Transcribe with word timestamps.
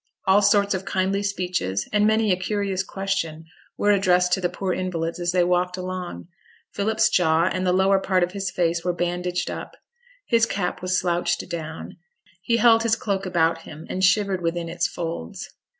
All 0.25 0.41
sorts 0.41 0.73
of 0.73 0.83
kindly 0.83 1.21
speeches, 1.21 1.87
and 1.93 2.07
many 2.07 2.31
a 2.31 2.35
curious 2.35 2.81
question, 2.83 3.45
were 3.77 3.91
addressed 3.91 4.33
to 4.33 4.41
the 4.41 4.49
poor 4.49 4.73
invalids 4.73 5.19
as 5.19 5.31
they 5.31 5.43
walked 5.43 5.77
along. 5.77 6.27
Philip's 6.73 7.07
jaw, 7.07 7.43
and 7.43 7.67
the 7.67 7.71
lower 7.71 7.99
part 7.99 8.23
of 8.23 8.31
his 8.31 8.49
face, 8.49 8.83
were 8.83 8.93
bandaged 8.93 9.51
up; 9.51 9.75
his 10.25 10.47
cap 10.47 10.81
was 10.81 10.97
slouched 10.97 11.47
down; 11.49 11.97
he 12.41 12.57
held 12.57 12.81
his 12.81 12.95
cloak 12.95 13.27
about 13.27 13.59
him, 13.61 13.85
and 13.91 14.03
shivered 14.03 14.41
within 14.41 14.69
its 14.69 14.87
folds. 14.87 15.51